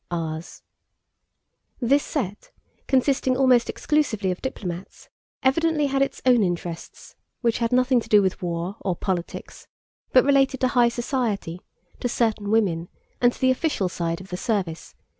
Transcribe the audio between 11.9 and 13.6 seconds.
to certain women, and to the